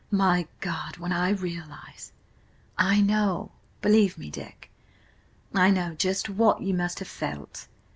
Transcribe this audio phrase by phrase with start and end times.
[0.09, 2.11] "My God, when I realise—"
[2.75, 3.51] "I know.
[3.83, 4.71] Believe me, Dick,
[5.53, 7.67] I know just what you must have felt.